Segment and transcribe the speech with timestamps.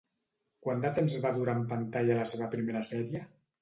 [0.67, 3.29] Quant de temps va durar en pantalla la seva primera sèrie?